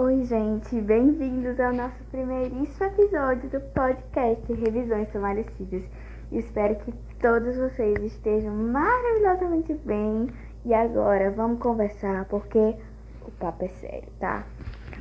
[0.00, 5.82] Oi, gente, bem-vindos ao nosso primeiríssimo episódio do podcast Revisões Sumarecidas.
[6.30, 10.28] Espero que todos vocês estejam maravilhosamente bem.
[10.64, 12.76] E agora vamos conversar porque
[13.22, 14.46] o papo é sério, tá?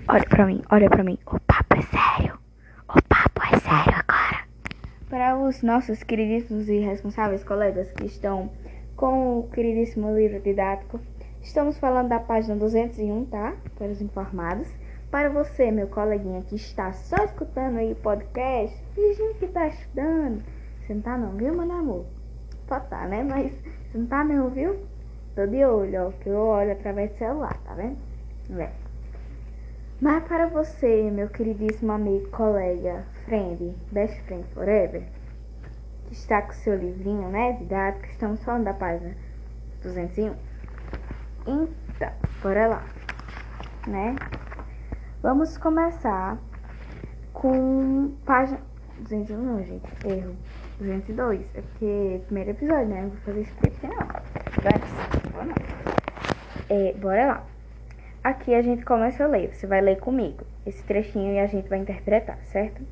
[0.08, 1.20] Olha pra mim, olha pra mim.
[1.28, 2.40] O papo é sério.
[2.90, 4.48] O papo é sério agora.
[5.12, 8.50] Para os nossos queridíssimos e responsáveis colegas que estão
[8.96, 11.00] com o queridíssimo livro didático,
[11.44, 13.54] estamos falando da página 201, tá?
[13.78, 14.68] Para os informados.
[15.10, 20.44] Para você, meu coleguinha que está só escutando aí o podcast, fingindo que tá estudando.
[20.82, 22.06] Você não tá não, viu, meu amor?
[22.68, 23.24] Pode tá, né?
[23.24, 23.54] Mas
[23.90, 24.78] você não tá não, viu?
[25.34, 27.98] Tô de olho, ó, que eu olho através do celular, tá vendo?
[28.60, 28.70] É.
[30.02, 35.04] Mas para você, meu queridíssimo amigo, colega, friend, best friend forever,
[36.08, 39.16] que está com seu livrinho, né, didático, estamos falando da página
[39.82, 40.36] 201.
[41.48, 42.12] Então,
[42.44, 42.86] bora lá,
[43.88, 44.16] né?
[45.20, 46.38] Vamos começar
[47.34, 48.62] com página
[49.00, 50.36] 201, não, gente, erro.
[50.80, 53.02] 202, é porque primeiro episódio, né?
[53.02, 53.98] Não vou fazer script não.
[53.98, 54.74] Vai,
[56.70, 57.44] é, bora lá.
[58.24, 59.56] Aqui a gente começa a ler.
[59.56, 62.84] Você vai ler comigo esse trechinho e a gente vai interpretar, certo?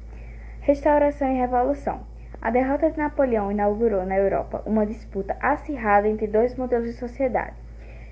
[0.61, 2.07] Restauração e Revolução.
[2.41, 7.64] A derrota de Napoleão inaugurou na Europa uma disputa acirrada entre dois modelos de sociedade.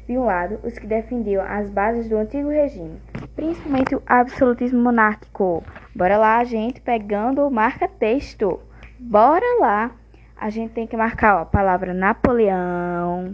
[0.07, 2.99] De um lado, os que defendiam as bases do antigo regime,
[3.35, 5.63] principalmente o absolutismo monárquico.
[5.95, 8.59] Bora lá, gente, pegando o marca-texto.
[8.99, 9.91] Bora lá.
[10.35, 13.33] A gente tem que marcar ó, a palavra Napoleão.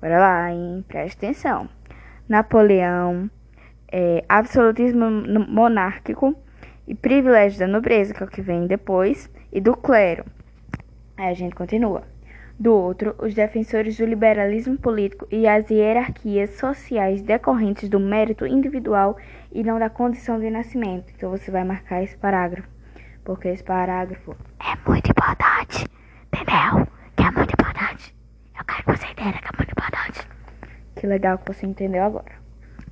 [0.00, 0.84] Bora lá, hein?
[0.86, 1.68] Presta atenção.
[2.28, 3.30] Napoleão,
[3.90, 5.10] é, absolutismo
[5.48, 6.36] monárquico
[6.86, 10.24] e privilégio da nobreza, que é o que vem depois, e do clero.
[11.16, 12.09] Aí a gente continua.
[12.60, 19.16] Do outro, os defensores do liberalismo político e as hierarquias sociais decorrentes do mérito individual
[19.50, 21.10] e não da condição de nascimento.
[21.16, 22.68] Então você vai marcar esse parágrafo,
[23.24, 25.86] porque esse parágrafo é muito importante,
[26.26, 26.86] entendeu?
[27.16, 28.14] Que é muito importante.
[28.58, 30.28] Eu quero que você entenda que é muito importante.
[30.96, 32.32] Que legal que você entendeu agora.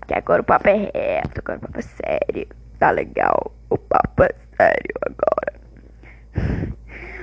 [0.06, 2.48] Que agora o papo é reto, agora o papo é sério.
[2.78, 5.59] Tá legal, o papo é sério agora.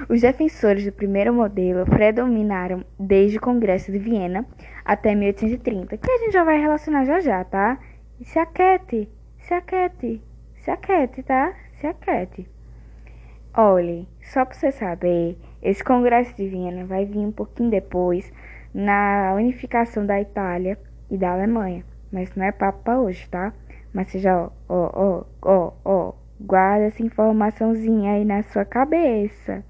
[0.07, 4.45] Os defensores do primeiro modelo predominaram desde o Congresso de Viena
[4.83, 7.79] até 1830, que a gente já vai relacionar já já, tá?
[8.21, 10.21] se aquete, se aquete,
[10.57, 11.55] se aquete, tá?
[11.79, 12.47] Se aquete.
[13.57, 18.31] Olhe, só para você saber, esse Congresso de Viena vai vir um pouquinho depois,
[18.71, 20.77] na unificação da Itália
[21.09, 21.83] e da Alemanha.
[22.11, 23.51] Mas não é papo pra hoje, tá?
[23.91, 29.63] Mas já, ó, ó, ó, ó, guarda essa informaçãozinha aí na sua cabeça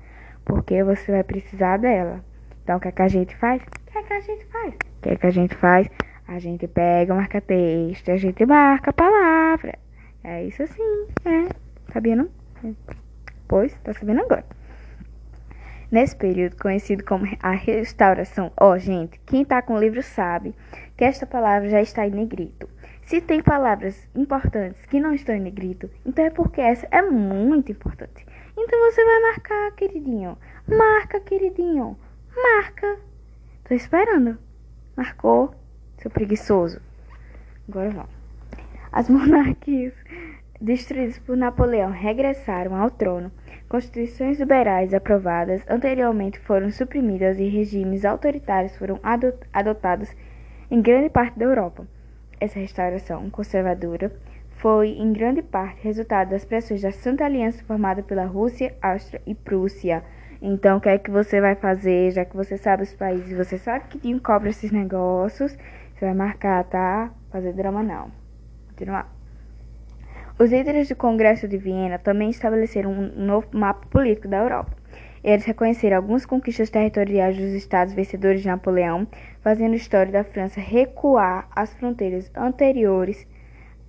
[0.45, 2.23] porque você vai precisar dela.
[2.63, 3.61] Então, o que, é que a gente faz?
[3.61, 4.73] O que, é que a gente faz?
[4.73, 5.89] O que, é que a gente faz?
[6.27, 9.77] A gente pega o marca-texto, a gente marca a palavra.
[10.23, 11.49] É isso assim, é.
[11.91, 12.29] Sabia não?
[13.47, 14.45] Pois, tá sabendo agora.
[15.91, 20.55] Nesse período conhecido como a restauração, ó oh, gente, quem tá com o livro sabe
[20.97, 22.67] que esta palavra já está em negrito.
[23.03, 27.71] Se tem palavras importantes que não estão em negrito, então é porque essa é muito
[27.71, 28.25] importante.
[28.57, 30.37] Então você vai marcar, queridinho.
[30.67, 31.97] Marca, queridinho.
[32.35, 32.97] Marca.
[33.67, 34.37] Tô esperando.
[34.95, 35.53] Marcou,
[35.97, 36.79] seu preguiçoso.
[37.67, 38.15] Agora vamos.
[38.91, 39.93] As monarquias
[40.61, 43.31] destruídas por Napoleão regressaram ao trono.
[43.67, 48.99] Constituições liberais aprovadas anteriormente foram suprimidas e regimes autoritários foram
[49.51, 50.15] adotados
[50.71, 51.85] em grande parte da Europa.
[52.39, 54.11] Essa restauração conservadora
[54.65, 59.35] foi em grande parte resultado das pressões da Santa Aliança formada pela Rússia, Áustria e
[59.35, 60.03] Prússia.
[60.41, 63.59] Então, o que é que você vai fazer, já que você sabe os países, você
[63.59, 65.55] sabe que Dinho cobra esses negócios,
[65.93, 67.11] você vai marcar, tá?
[67.29, 68.09] Fazer drama não.
[68.69, 69.07] Continuar.
[70.39, 74.75] Os líderes do Congresso de Viena também estabeleceram um novo mapa político da Europa.
[75.23, 79.05] Eles reconheceram algumas conquistas territoriais dos estados vencedores de Napoleão,
[79.41, 83.27] fazendo a história da França recuar às fronteiras anteriores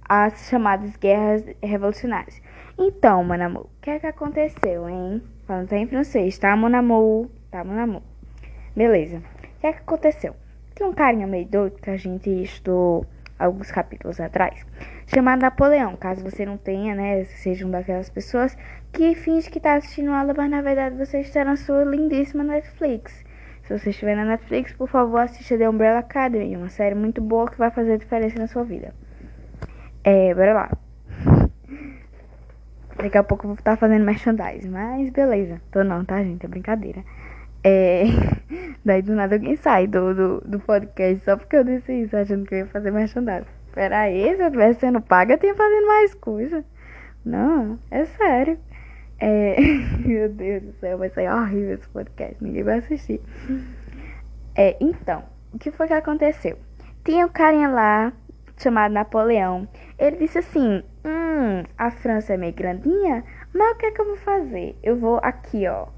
[0.08, 2.40] as chamadas guerras revolucionárias.
[2.78, 5.22] Então, mon o que é que aconteceu, hein?
[5.46, 7.28] Falando em francês, tá, mon?
[7.50, 8.02] Tá, mon.
[8.74, 9.18] Beleza.
[9.18, 10.36] O que é que aconteceu?
[10.74, 13.06] Tem um carinha meio doido que a gente estudou
[13.38, 14.64] alguns capítulos atrás,
[15.06, 15.96] chamado Napoleão.
[15.96, 18.56] Caso você não tenha, né, seja uma daquelas pessoas
[18.92, 23.24] que finge que tá assistindo aula, mas na verdade você está na sua lindíssima Netflix.
[23.62, 27.50] Se você estiver na Netflix, por favor, assista The Umbrella Academy, uma série muito boa
[27.50, 28.94] que vai fazer diferença na sua vida.
[30.06, 30.70] É, bora lá.
[32.96, 35.60] Daqui a pouco eu vou estar fazendo merchandising, mas beleza.
[35.72, 36.46] Tô não, tá, gente?
[36.46, 37.02] É brincadeira.
[37.64, 38.04] É...
[38.86, 42.46] Daí do nada alguém sai do, do, do podcast só porque eu disse isso, achando
[42.46, 43.48] que eu ia fazer merchandising.
[43.74, 46.64] Peraí, se eu estivesse sendo paga, eu tinha fazendo mais coisa.
[47.24, 48.60] Não, é sério.
[49.18, 49.56] É...
[50.06, 53.20] Meu Deus do céu, vai sair horrível esse podcast, ninguém vai assistir.
[54.54, 56.56] É, então, o que foi que aconteceu?
[57.04, 58.12] Tinha um carinha lá,
[58.56, 59.68] chamado Napoleão.
[59.98, 63.24] Ele disse assim: Hum, a França é meio grandinha,
[63.54, 64.76] mas o que é que eu vou fazer?
[64.82, 65.88] Eu vou aqui, ó.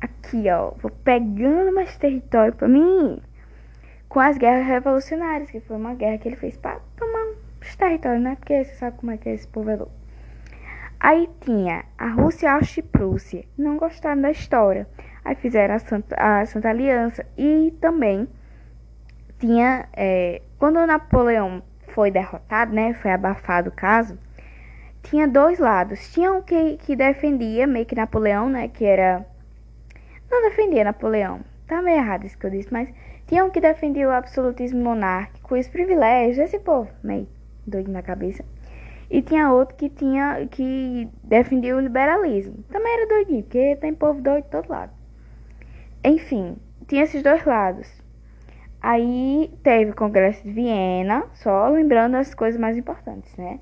[0.00, 0.72] Aqui, ó.
[0.78, 3.20] Vou pegando mais território pra mim.
[4.08, 8.22] Com as guerras revolucionárias, que foi uma guerra que ele fez pra tomar os territórios,
[8.22, 8.36] né?
[8.36, 9.92] Porque você sabe como é que é esse povo é louco.
[11.00, 13.44] Aí tinha a Rússia e a Áustria-Prússia.
[13.58, 14.86] Não gostaram da história.
[15.24, 17.26] Aí fizeram a Santa, a Santa Aliança.
[17.36, 18.28] E também
[19.40, 19.88] tinha.
[19.94, 21.62] É, quando Napoleão
[21.94, 22.94] foi derrotado, né?
[22.94, 24.18] Foi abafado o caso
[25.02, 26.12] tinha dois lados.
[26.12, 28.68] Tinha um que, que defendia meio que Napoleão, né?
[28.68, 29.26] Que era.
[30.30, 31.40] Não defendia Napoleão.
[31.66, 32.88] Tá meio errado isso que eu disse, mas
[33.26, 37.28] tinha um que defendia o absolutismo monárquico os privilégios desse povo, meio
[37.66, 38.44] doido na cabeça.
[39.10, 42.64] E tinha outro que tinha que defendia o liberalismo.
[42.70, 44.92] Também era doidinho, porque tem povo doido de todo lado.
[46.02, 46.56] Enfim,
[46.86, 48.01] tinha esses dois lados.
[48.82, 53.60] Aí teve o Congresso de Viena, só lembrando as coisas mais importantes, né?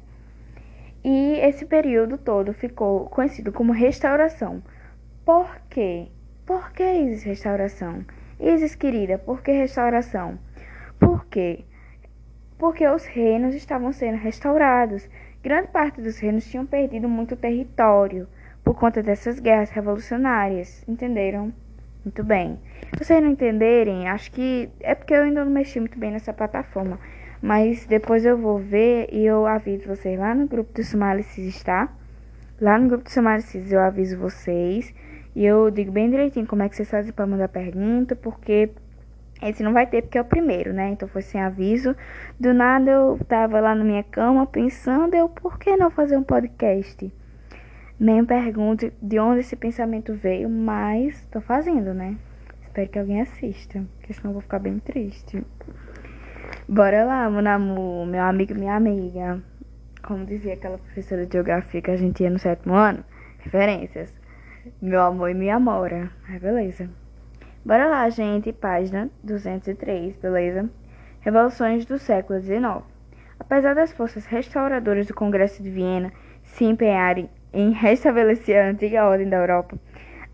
[1.05, 4.63] E esse período todo ficou conhecido como restauração.
[5.23, 6.09] Por quê?
[6.47, 8.03] Por que Isis restauração?
[8.41, 10.39] Isis querida, por que restauração?
[10.99, 11.65] Por quê?
[12.57, 15.07] Porque os reinos estavam sendo restaurados.
[15.43, 18.27] Grande parte dos reinos tinham perdido muito território
[18.65, 20.83] por conta dessas guerras revolucionárias.
[20.89, 21.53] Entenderam?
[22.05, 22.58] Muito bem.
[22.97, 26.32] Se vocês não entenderem, acho que é porque eu ainda não mexi muito bem nessa
[26.32, 26.99] plataforma.
[27.43, 31.91] Mas depois eu vou ver e eu aviso vocês lá no grupo do Somalicis, tá?
[32.61, 34.94] Lá no grupo do Somalicis eu aviso vocês.
[35.35, 38.70] E eu digo bem direitinho como é que vocês fazem para mandar pergunta, porque
[39.43, 40.91] esse não vai ter porque é o primeiro, né?
[40.91, 41.94] Então foi sem aviso.
[42.38, 46.23] Do nada eu tava lá na minha cama pensando, eu por que não fazer um
[46.23, 47.11] podcast?
[48.00, 52.17] Nem pergunto de onde esse pensamento veio, mas tô fazendo, né?
[52.62, 55.44] Espero que alguém assista, porque senão eu vou ficar bem triste.
[56.67, 59.43] Bora lá, meu meu amigo minha amiga.
[60.02, 63.05] Como dizia aquela professora de geografia que a gente ia no sétimo ano.
[63.41, 64.14] Referências.
[64.81, 66.11] Meu amor e minha amora.
[66.26, 66.88] Ah, beleza.
[67.62, 68.50] Bora lá, gente.
[68.50, 70.70] Página 203, beleza?
[71.20, 72.82] Revoluções do século XIX.
[73.38, 76.11] Apesar das forças restauradoras do Congresso de Viena
[76.43, 79.79] se empenharem em restabelecer a antiga ordem da Europa,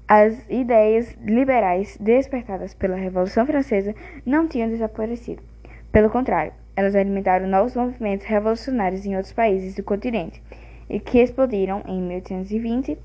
[0.09, 5.43] as ideias liberais despertadas pela Revolução Francesa não tinham desaparecido.
[5.91, 10.43] Pelo contrário, elas alimentaram novos movimentos revolucionários em outros países do continente
[10.89, 12.99] e que explodiram em 1820,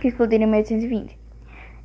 [0.00, 1.18] que explodiram em 1820.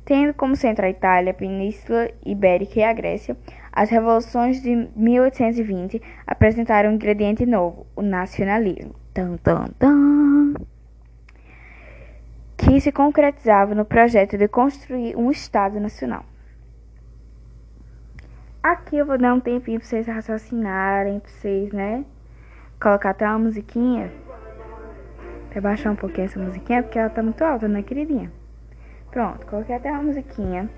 [0.04, 3.36] Tendo como centro a Itália, a Península Ibérica e a Grécia,
[3.72, 8.94] as revoluções de 1820 apresentaram um ingrediente novo, o nacionalismo.
[9.14, 10.21] Tum, tum, tum,
[12.72, 16.24] que se concretizava no projeto de construir um Estado nacional.
[18.62, 22.02] Aqui eu vou dar um tempinho pra vocês raciocinarem, pra vocês, né?
[22.80, 24.10] Colocar até uma musiquinha.
[25.50, 28.32] Pra baixar um pouquinho essa musiquinha, porque ela tá muito alta, né, queridinha?
[29.10, 30.70] Pronto, coloquei até uma musiquinha.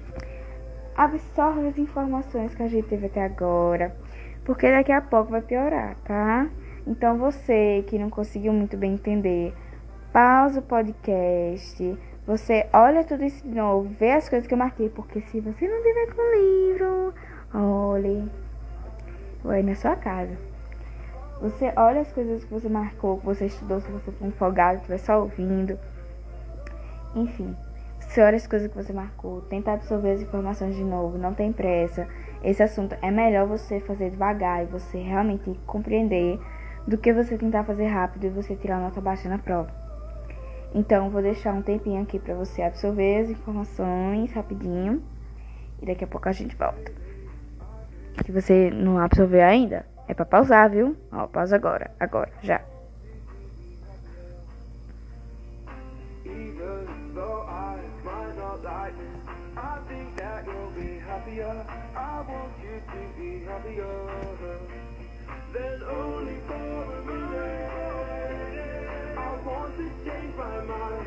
[0.97, 3.95] Absorve as informações que a gente teve até agora,
[4.45, 6.49] porque daqui a pouco vai piorar, tá?
[6.89, 9.55] Então você que não conseguiu muito bem entender,
[10.15, 11.99] pausa o podcast.
[12.25, 15.67] Você olha tudo isso de novo, vê as coisas que eu marquei, porque se você
[15.67, 17.15] não tiver com o livro
[17.53, 18.31] Olhe.
[19.43, 20.39] Vai na sua casa.
[21.41, 24.99] Você olha as coisas que você marcou, que você estudou, se você for empolgado, estiver
[24.99, 25.77] só ouvindo.
[27.17, 27.55] Enfim,
[27.99, 31.53] você olha as coisas que você marcou, tenta absorver as informações de novo, não tem
[31.53, 32.07] pressa.
[32.43, 36.39] Esse assunto é melhor você fazer devagar e você realmente compreender
[36.87, 39.84] do que você tentar fazer rápido e você tirar nota baixa na prova.
[40.75, 45.03] Então, vou deixar um tempinho aqui para você absorver as informações rapidinho
[45.81, 47.05] e daqui a pouco a gente volta
[48.23, 50.97] que você não absorveu ainda, é pra pausar, viu?
[51.13, 52.61] Ó, pausa agora, agora, já.
[70.37, 71.04] by my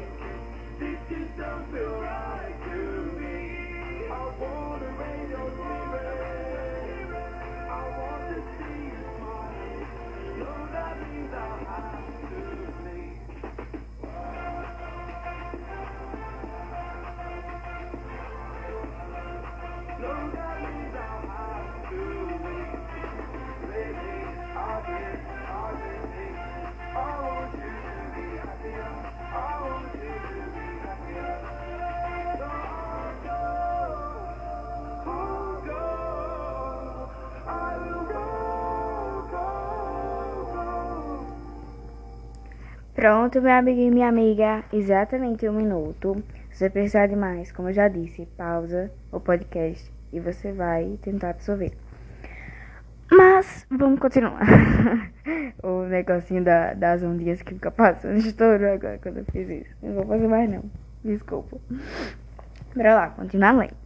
[42.97, 46.15] Pronto, meu amigo e minha amiga, exatamente um minuto.
[46.49, 50.97] Se você precisar de mais, como eu já disse, pausa o podcast e você vai
[51.03, 51.73] tentar absorver.
[53.11, 54.41] Mas vamos continuar.
[55.61, 59.75] o negocinho da, das ondinhas que fica passando estourou agora quando eu fiz isso.
[59.83, 60.63] Não vou fazer mais não.
[61.05, 61.55] Desculpa.
[62.75, 63.77] Bora lá, continuar lendo.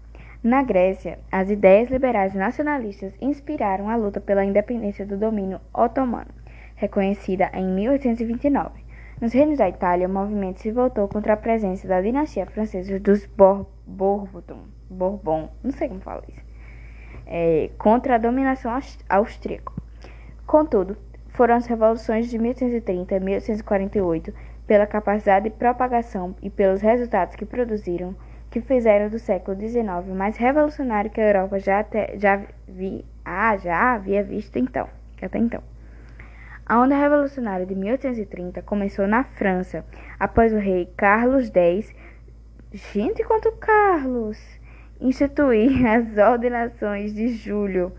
[0.41, 6.31] Na Grécia, as ideias liberais nacionalistas inspiraram a luta pela independência do domínio otomano,
[6.77, 8.80] reconhecida em 1829.
[9.21, 13.23] Nos reinos da Itália, o movimento se voltou contra a presença da dinastia francesa dos
[13.27, 16.41] Bor Bourbon, Bourbon, não sei como fala isso,
[17.27, 18.75] é, contra a dominação
[19.07, 19.71] austríaca.
[20.47, 20.97] Contudo,
[21.29, 24.33] foram as revoluções de 1830 e 1848,
[24.65, 28.15] pela capacidade de propagação e pelos resultados que produziram,
[28.49, 33.55] que fizeram do século XIX mais revolucionário que a Europa já, até, já, vi, ah,
[33.55, 34.89] já havia visto então,
[35.21, 35.70] até então.
[36.65, 39.85] A onda revolucionária de 1830 começou na França,
[40.19, 41.93] após o rei Carlos X.
[42.71, 44.61] Gente, quanto Carlos!
[45.01, 47.91] instituir as ordenações de julho.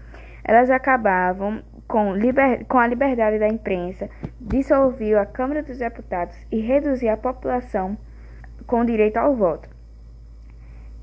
[0.45, 4.09] Elas acabavam com, liber, com a liberdade da imprensa,
[4.41, 7.99] dissolviu a Câmara dos Deputados e reduziu a população
[8.67, 9.69] com direito ao voto.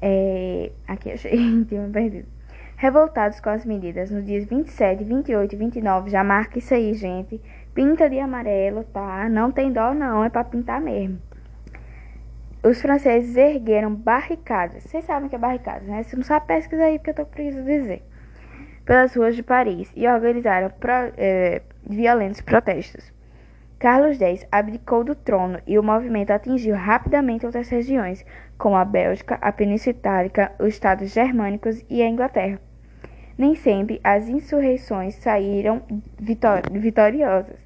[0.01, 1.31] É, aqui achei,
[1.67, 2.27] tinha perdido.
[2.81, 7.41] Revoltados com as medidas, nos dias 27, 28 e 29, já marca isso aí, gente.
[7.73, 9.27] Pinta de amarelo, tá?
[9.27, 11.21] Não tem dó, não, é pra pintar mesmo.
[12.63, 14.83] Os franceses ergueram barricadas.
[14.83, 16.03] Vocês sabem o que é barricadas, né?
[16.03, 18.01] Se não sabe, pesquisa aí, porque eu tô precisando dizer.
[18.85, 23.11] Pelas ruas de Paris e organizaram pro, é, violentos protestos.
[23.77, 28.25] Carlos X abdicou do trono e o movimento atingiu rapidamente outras regiões,
[28.57, 32.68] como a Bélgica, a Península Itálica, os Estados Germânicos e a Inglaterra.
[33.39, 35.81] Nem sempre as insurreições saíram
[36.19, 37.57] vitor vitoriosas,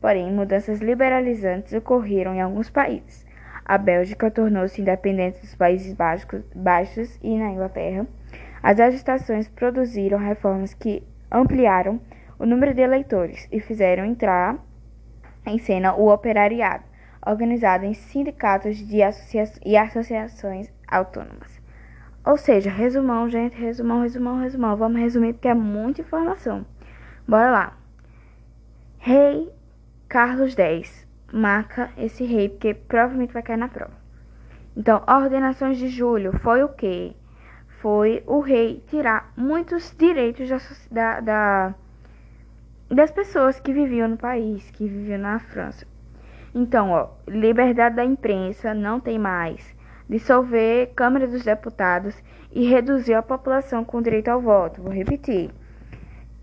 [0.00, 3.24] porém mudanças liberalizantes ocorreram em alguns países.
[3.64, 5.94] A Bélgica tornou-se independente dos Países
[6.52, 8.08] Baixos e na Inglaterra.
[8.60, 12.00] As agitações produziram reformas que ampliaram
[12.36, 14.58] o número de eleitores e fizeram entrar
[15.46, 16.82] em cena o operariado,
[17.24, 18.84] organizado em sindicatos
[19.64, 21.60] e associações autônomas.
[22.24, 24.76] Ou seja, resumão, gente, resumão, resumão, resumão.
[24.76, 26.66] Vamos resumir porque é muita informação.
[27.26, 27.76] Bora lá.
[28.98, 29.50] Rei
[30.08, 33.92] Carlos X marca esse rei, porque provavelmente vai cair na prova.
[34.76, 37.14] Então, ordenações de julho foi o quê?
[37.80, 40.48] Foi o rei tirar muitos direitos
[40.90, 41.74] da, da
[42.90, 45.86] das pessoas que viviam no país, que viviam na França.
[46.52, 49.74] Então, ó, liberdade da imprensa não tem mais.
[50.10, 54.82] Dissolver Câmara dos Deputados e reduzir a população com direito ao voto.
[54.82, 55.52] Vou repetir.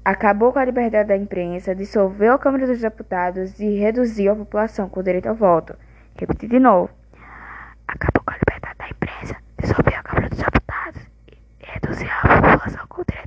[0.06, 4.88] Acabou com a liberdade da imprensa, dissolveu a Câmara dos Deputados e reduziu a população
[4.88, 5.76] com direito ao voto.
[6.18, 6.90] Repetir de novo.
[7.86, 12.88] Acabou com a liberdade da imprensa, dissolveu a Câmara dos Deputados e reduziu a população
[12.88, 13.27] com direito.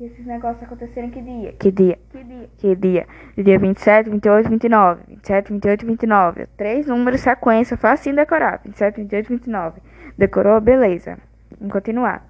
[0.00, 1.52] E esses negócios aconteceram que dia?
[1.54, 1.98] Que dia?
[2.12, 2.50] Que dia?
[2.56, 3.06] Que dia?
[3.36, 5.02] Dia 27, 28, 29.
[5.08, 6.46] 27, 28, 29.
[6.56, 8.60] Três números, sequência, facinho decorar.
[8.64, 9.80] 27, 28, 29.
[10.16, 10.60] Decorou?
[10.60, 11.18] Beleza.
[11.58, 12.24] Vamos continuar.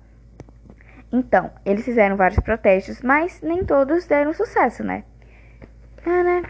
[1.13, 5.05] Então, eles fizeram vários protestos, mas nem todos deram sucesso, né?
[6.07, 6.43] É, né?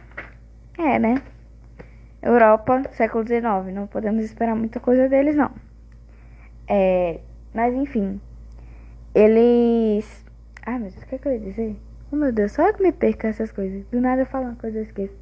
[0.79, 1.23] É, né?
[2.23, 3.75] Europa, século XIX.
[3.75, 5.51] Não podemos esperar muita coisa deles, não.
[6.69, 7.19] É,
[7.53, 8.21] mas, enfim.
[9.13, 10.28] Eles
[10.69, 11.77] Ai, meu Deus, o que, é que eu ia dizer?
[12.13, 13.87] Oh, meu Deus, só eu que me perco essas coisas.
[13.87, 15.15] Do nada eu falo uma coisa e esqueço.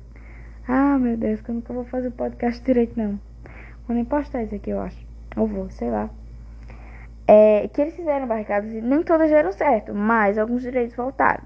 [0.67, 3.21] Ah, meu Deus, que eu vou fazer o podcast direito, não.
[3.87, 5.07] Vou nem postar isso aqui, eu acho.
[5.37, 6.11] Ou vou, sei lá.
[7.29, 11.45] É, que eles fizeram barricadas e nem todas deram certo, mas alguns direitos voltaram.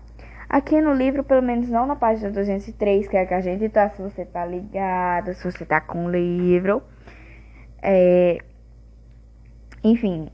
[0.49, 3.69] Aqui no livro, pelo menos não na página 203, que é a que a gente
[3.69, 6.83] tá, se você tá ligado, se você tá com o livro.
[7.83, 8.39] É,
[9.85, 10.31] enfim,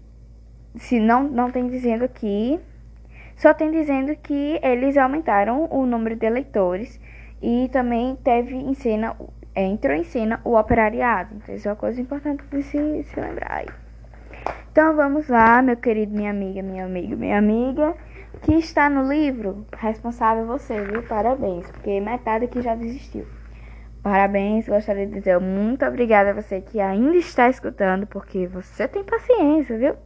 [0.76, 2.60] se não, não tem dizendo aqui
[3.36, 6.98] só tem dizendo que eles aumentaram o número de eleitores
[7.40, 9.14] e também teve em cena,
[9.54, 11.34] é, entrou em cena o operariado.
[11.36, 13.66] Então, isso é uma coisa importante para se, se lembrar aí.
[14.72, 17.94] Então vamos lá, meu querido, minha amiga, minha amiga, minha amiga,
[18.42, 21.02] que está no livro, responsável você, viu?
[21.02, 23.26] Parabéns, porque metade aqui já desistiu.
[24.02, 29.02] Parabéns, gostaria de dizer muito obrigada a você que ainda está escutando, porque você tem
[29.02, 29.96] paciência, viu?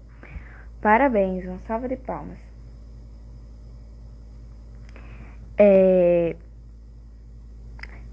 [0.81, 2.50] Parabéns, uma salva de palmas.
[5.63, 6.37] É...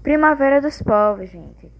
[0.02, 1.72] Primavera dos Povos, gente.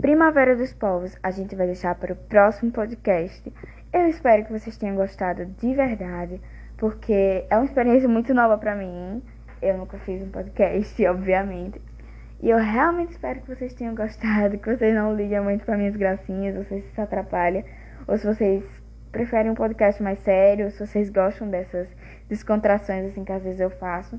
[0.00, 3.52] Primavera dos Povos a gente vai deixar para o próximo podcast.
[3.92, 6.40] Eu espero que vocês tenham gostado de verdade,
[6.76, 9.22] porque é uma experiência muito nova para mim.
[9.62, 11.80] Eu nunca fiz um podcast, obviamente.
[12.42, 15.94] E eu realmente espero que vocês tenham gostado, que vocês não liguem muito para minhas
[15.94, 17.64] gracinhas, ou vocês se atrapalha,
[18.08, 18.64] ou se vocês
[19.12, 21.86] preferem um podcast mais sério, se vocês gostam dessas
[22.28, 24.18] descontrações assim que às vezes eu faço.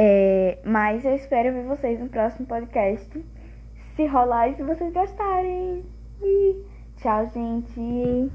[0.00, 3.10] É, mas eu espero ver vocês no próximo podcast.
[3.96, 5.84] Se rolar e se vocês gostarem.
[6.22, 6.64] E
[6.98, 8.30] tchau, gente.